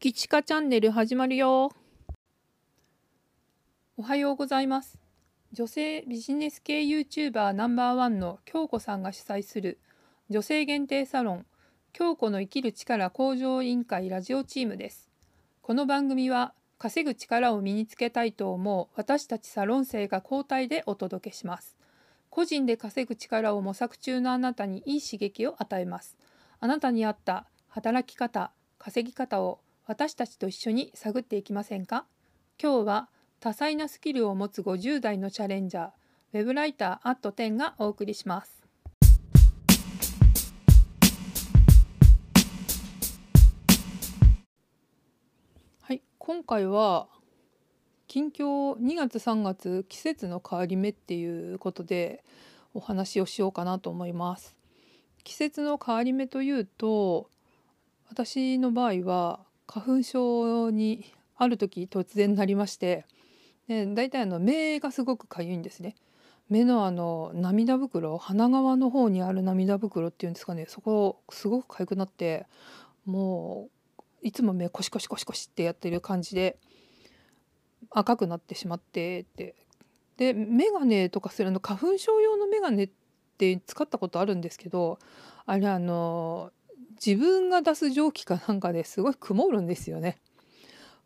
[0.00, 1.70] きちかチャンネル始まるよ。
[3.98, 4.98] おはようございます。
[5.52, 9.78] 女性ビジネス系 YouTuber ナンバーワンの京子さんが主催する
[10.30, 11.46] 女性限定サロン
[11.92, 15.10] 京子の生きる力向上委員会ラジオチームです。
[15.60, 21.76] この番組は稼ぐ力を身につけたいと思う私たちサロン生が交代でお届けします。
[22.30, 26.16] 個人で稼ぐ力を模索中のあなたにいい刺激を与えます。
[26.58, 29.60] あなたに合った働き方稼ぎ方を
[29.90, 32.06] 私たちと一緒に探っていきませんか？
[32.62, 33.08] 今日は
[33.40, 35.88] 多彩なスキルを持つ50代のチャレンジャー
[36.32, 38.62] ウェブライターアット10がお送りします。
[45.80, 47.08] はい今回は
[48.06, 52.22] 近況2月3月季節の変わり目っていうことで
[52.74, 54.54] お話をしようかなと思います。
[55.24, 57.28] 季節の変わり目というと
[58.08, 63.06] 私の場合は花粉症にある時突然なりまして
[63.68, 65.94] で大体あの目がすごくかゆいんですね。
[66.48, 72.46] 目のあの涙袋鼻側の方にある涙袋っていうんですかねそこすごくかゆくなって
[73.06, 76.58] もういつも目コシコシコシコシってやってる感じで
[77.90, 79.54] 赤くなってしまってって
[80.16, 82.90] で眼鏡とかするの花粉症用の眼鏡っ
[83.38, 84.98] て使ったことあるんですけど
[85.46, 86.50] あれあの
[87.04, 90.18] 自分が出す蒸気かなんかですごい曇るんですよね。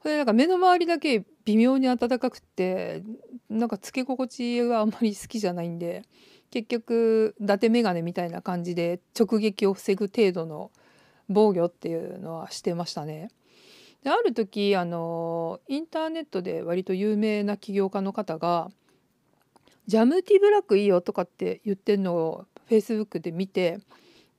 [0.01, 3.03] これなんか目の周りだけ微妙に暖かくって
[3.49, 6.03] なんかつけ心地があんまり好きじゃないんで
[6.51, 10.71] 結局伊達眼鏡みたいな感じで直撃を防ぐ程度の
[11.29, 13.31] 防御っていうのはしてましたね。
[14.03, 18.71] である時あのインターネットで割と有名な起業家の方が
[19.87, 23.79] 「ジャムティーブラックいいよ」とかって言ってるのをフェイスブックで見て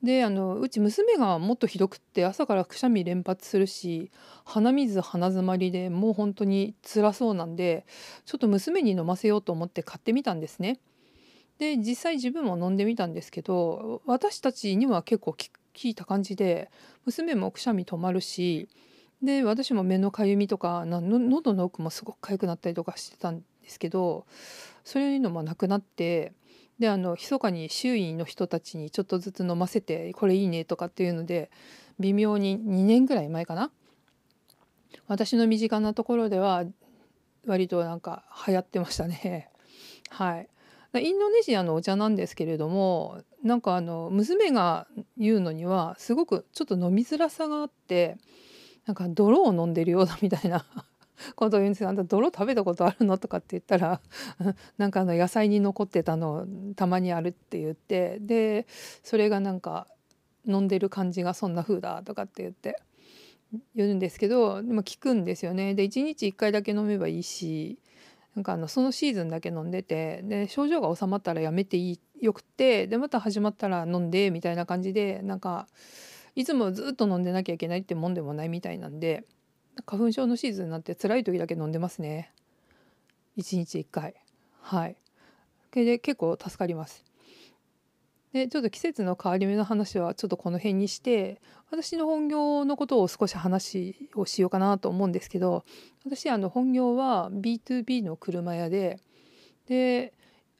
[0.06, 4.12] であのうち娘がもっとひどくって朝からくしゃみ連発するし
[4.46, 7.86] 鼻水鼻づまりでもう本当に辛そうなんで
[8.26, 10.80] ちょっと娘に飲ませようと思って買ってみたんですね。
[11.58, 15.38] で実際自分も飲んでみたんですけど私たちには結構効
[15.84, 16.70] いた感じで
[17.06, 18.68] 娘もくしゃみ止まるし
[19.24, 24.26] で私も目のかゆみとかの喉の奥もすごく痒くなったりとかしてたんですけど
[24.84, 26.34] そういうのもなくなって
[26.80, 31.50] であの密かに周囲の人たちにちょっとずつ飲ませてこれいいねとかっていうので
[32.00, 33.72] 微妙に2年ぐらい前かな？
[35.08, 36.66] 私の身近なところでは
[37.46, 39.50] 割となんか流行ってましたね。
[40.10, 40.50] はい。
[40.98, 44.88] インドネシアのお茶なんですけれどもなんかあの娘が
[45.18, 48.18] 言うのにはすごくちょっと飲みづらさがあって
[48.86, 50.66] なんか泥を飲んでるようだみたいな。
[51.36, 54.02] こと言うんですよ「あんた泥食べたことあるの?」とかって言ったら
[54.78, 58.66] なんかあの野菜に残ってたのたまにあるって言ってで
[59.04, 59.88] それがなんか
[60.48, 62.80] 飲んでる感じがそんな風だとかって言って
[63.76, 65.76] 言うんですけどでも効くんですよね。
[65.76, 67.80] で1日1回だけ飲めばいいし
[68.36, 75.68] なんかあのそのシーズンだけ飲んでてで症状が治まったらやめていいよくてでまた始まったら飲んでみたいな感じでなんか
[76.36, 79.26] いつもずっと飲んでなきゃいけないってもんでもないみたいなんで
[79.86, 82.32] 花粉症のシーズンになって辛い時だけ飲んでますね。
[83.38, 84.16] 1日1回。
[84.62, 84.96] はい。
[85.72, 87.04] で結構助かります。
[88.36, 91.40] でちょっと季節の変わり目の話はちょっとこの辺にして
[91.72, 95.64] 私の本業のことを少し話をしようかなと思うんですけど
[96.06, 99.00] 私あの本業は B2B の車屋で
[99.68, 100.14] で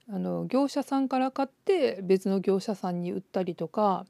[0.10, 4.06] あの業者さんから買って別の業者さんに売ったりとか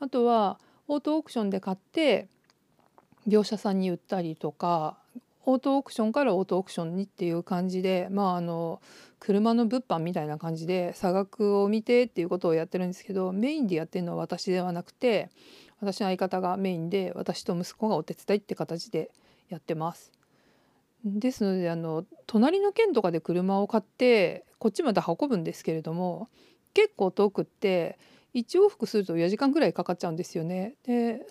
[0.00, 2.28] あとはオートオークションで買って
[3.26, 4.98] 業者さんに売ったりとか
[5.46, 8.80] オートオークションからオートオークションにっていう感じでまああの
[9.18, 15.30] 車の物販みたいな感じで差額を見てっていうことをやってるんですけどメインでやってるのは私ではなくて
[15.80, 19.10] 私の相方がメインで私と息子がお手伝いって形で
[19.48, 20.12] やってます。
[21.04, 26.30] ですのであの隣の県とかで車を買ってこっちまで運ぶんですけれども
[26.72, 27.98] 結構遠くって
[28.34, 30.74] 1往復すると4時間ぐらいかかっちゃうんですよね。
[30.84, 31.26] で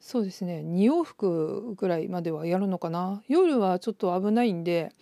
[0.00, 0.62] そうですね。
[0.64, 3.22] 2往復ぐらいまではやるのかな。
[3.28, 4.92] 夜はちょっと危ないんで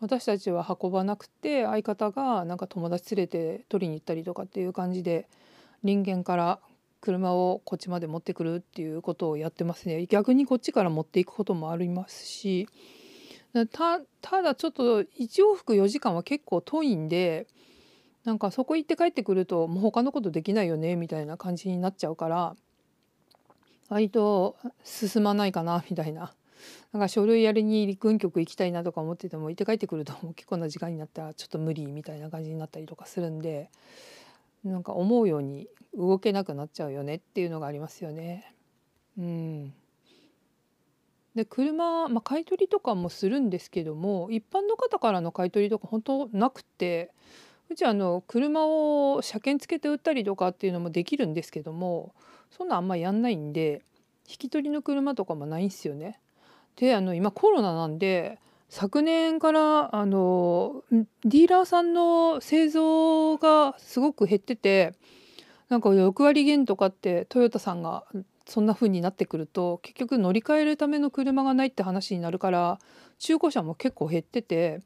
[0.00, 5.28] 私たちは運ばなくて相方がなんか友達連れて取りに行ったりとかっていう感じで
[5.82, 6.60] 人間から
[7.00, 10.06] 車をこっちまで持ってくるっていうことをやってますね。
[10.06, 12.68] 逆にこっちから持っていくこともありますし
[13.70, 15.06] たただちょっと1
[15.52, 17.46] 往復4時間は結構遠いんで
[18.24, 22.56] なんかそこ行って帰ってくるともう他のことできないよねみたいな感じになっちゃうから
[23.88, 26.34] 割と進まないかなみたいな。
[26.92, 33.68] なんか書類やりに陸運局行きたいなとか思ってても行って帰ってくると結構な時間になったらちょっと無理みたいな感じになったりとかするんで
[34.64, 38.54] なんか思うように動けなくなっちゃうよねっていうのがありますよね。
[39.18, 39.74] うん
[41.34, 47.10] で車、まあ、買い取りとかもするんですけども一般の方からの買い取りとか本当なくて
[47.74, 52.14] うちあの車を車検つけて売ったりとかっていうのもできるんですけども
[52.56, 53.82] そんなあんまやんないんで
[54.28, 56.20] 引き取りの車とかもないんですよね。
[56.76, 58.38] であの今コロナなんで
[58.68, 64.94] 昨年からあのディーラーさんの製造がすごく減ってて
[65.68, 68.04] なんか6割減とかってトヨタさんが
[68.46, 72.78] そんな風になってくると結局乗り換えるための車がないって話になるから
[73.18, 74.80] 中古車も結構減ってて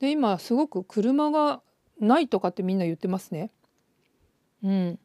[0.00, 1.62] で今すごく車が
[2.00, 3.50] ないとかってみんな言ってますね。
[4.62, 4.98] うん、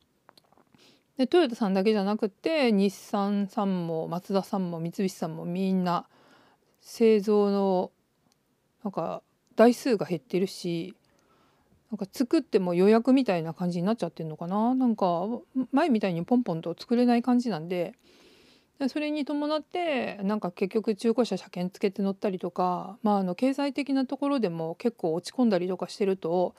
[1.17, 6.07] でトヨタさんだけじゃなくて日産さんもマツダさんも三菱さんもみんな
[6.81, 7.91] 製造の
[8.83, 9.21] なんか
[9.55, 10.95] 台数が減ってるし
[11.91, 14.73] なんか作っても予約みたいな感じになっちゃってるのかな。
[14.73, 15.27] なんか
[15.71, 17.93] 前みたいにポンポンと作れない感じなんで
[18.89, 26.55] それに伴ってなんか結局中古車車検つけて乗ったりとか、まあ、あの経済的なところでも結構落ち込んだりとかしてると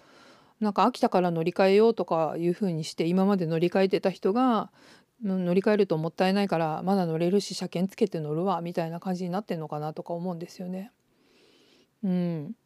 [0.65, 4.71] なんか秋田から乗り換えようとかいうふうにして今まで乗り換えてた人が
[5.23, 10.91] 乗り換えるともったいないからまだ乗れるし車検つけて乗るわみたいな感じになってんのかなとか思うんですよね。
[12.03, 12.57] うん、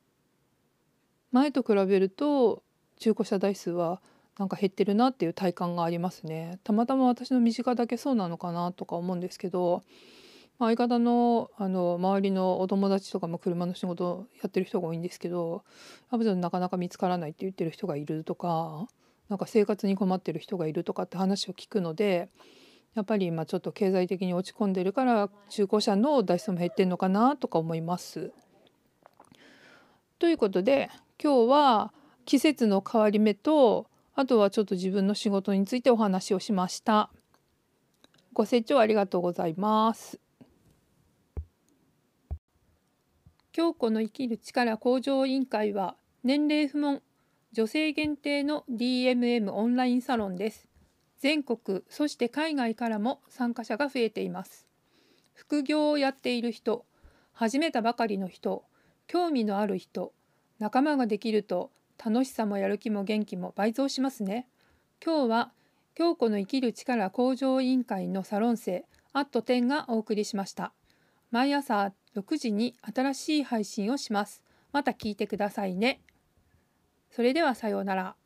[1.33, 2.63] 前と比べると
[2.99, 4.01] 中古車台数は
[4.39, 6.61] なんか減ってるなっていう体感がありますね。
[6.63, 9.83] たまたま私の身近だけそうなのかなとか思うんですけど、
[10.59, 15.63] まあ、相方のあの周りのお友達とかも車の仕事やってる人が多いんですけど
[16.11, 18.89] アブゾンなかなか見つからないって言ってる人がいるとか
[19.29, 22.29] なんか生活に困ってる人がいるとかって話を聞くので
[22.95, 28.33] やっぱり今ちょっと経済的に落ち込んでるから中古車の台数も減ってんのかなとか思います。
[30.19, 30.91] ということで
[31.23, 31.93] 今日は
[32.25, 37.11] 季節の変わり目とあとはちょっと自分の仕事についてお話をしました。
[38.33, 40.19] ご清聴ありがとうございます。
[43.59, 47.03] 京子の生きる力向上委員会は年齢不問
[47.51, 50.69] 女性限定の DMM オンラインサロンです。
[51.19, 54.69] 全国そして海外からも参加者が増えています。
[55.35, 56.87] 副業をやっている人、
[57.33, 58.63] 始めたばかりの人、
[59.09, 60.13] 興味のある人
[60.61, 64.47] 仲間ができると楽しさもやる気も元気も倍増しますね
[65.05, 65.53] 今日は
[65.97, 68.85] 京子の生きる力向上委員会のサロン生
[69.15, 70.73] アット10がお送りしました
[71.33, 74.43] 毎朝6時に新しい配信をします。
[74.73, 76.01] また聞いてくださいね。
[77.11, 78.17] それではさようなら。